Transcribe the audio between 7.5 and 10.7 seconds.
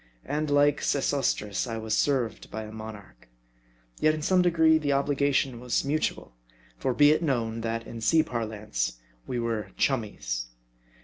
that, in sea parlance, we were chummies.